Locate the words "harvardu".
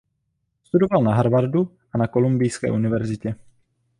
1.15-1.71